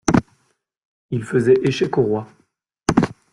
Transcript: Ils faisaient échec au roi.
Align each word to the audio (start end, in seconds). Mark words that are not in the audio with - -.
Ils 1.11 1.23
faisaient 1.23 1.61
échec 1.63 1.95
au 1.99 2.01
roi. 2.01 2.27